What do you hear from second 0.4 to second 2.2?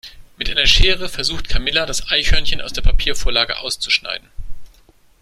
einer Schere versucht Camilla das